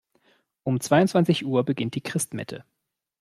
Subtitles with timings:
[0.63, 2.65] Um zweiundzwanzig Uhr beginnt die Christmette.